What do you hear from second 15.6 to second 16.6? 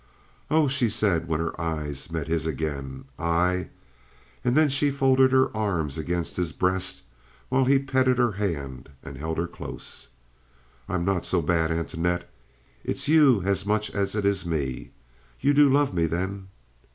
love me, then?"